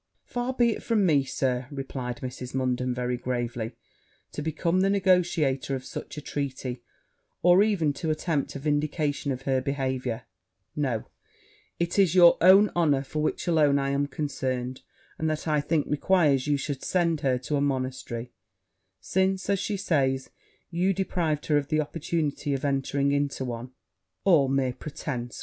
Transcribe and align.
'Far 0.25 0.53
be 0.55 0.69
it 0.71 0.81
from 0.81 1.05
me, 1.05 1.23
Sir,' 1.23 1.67
replied 1.69 2.21
Mrs. 2.21 2.55
Munden 2.55 2.91
very 2.91 3.17
gravely, 3.17 3.73
'to 4.31 4.41
become 4.41 4.81
the 4.81 4.89
negociator 4.89 5.75
of 5.75 5.85
such 5.85 6.17
a 6.17 6.21
treaty, 6.21 6.81
or 7.43 7.61
even 7.61 7.93
to 7.93 8.09
attempt 8.09 8.55
a 8.55 8.59
vindication 8.59 9.31
of 9.31 9.43
her 9.43 9.61
behaviour: 9.61 10.23
no, 10.75 11.05
it 11.79 11.99
is 11.99 12.15
your 12.15 12.39
own 12.41 12.71
honour, 12.75 13.03
for 13.03 13.21
which 13.21 13.45
alone 13.47 13.77
I 13.77 13.91
am 13.91 14.07
concerned; 14.07 14.81
and 15.19 15.29
that, 15.29 15.47
I 15.47 15.61
think, 15.61 15.85
requires 15.85 16.47
you 16.47 16.57
should 16.57 16.81
send 16.83 17.21
her 17.21 17.37
to 17.37 17.55
a 17.55 17.61
monastery; 17.61 18.31
since, 18.99 19.51
as 19.51 19.59
she 19.59 19.77
says, 19.77 20.31
you 20.71 20.95
deprived 20.95 21.45
her 21.45 21.57
of 21.57 21.67
the 21.67 21.79
opportunity 21.79 22.55
of 22.55 22.65
entering 22.65 23.11
into 23.11 23.45
one.' 23.45 23.69
'All 24.23 24.47
mere 24.47 24.73
pretence!' 24.73 25.39